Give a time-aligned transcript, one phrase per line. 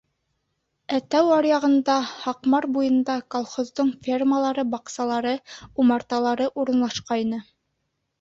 [0.97, 5.35] Ә тау аръяғында, Һаҡмар буйында, колхоздың фермалары, баҡсалары,
[5.85, 7.41] умарталығы урынлашҡайны.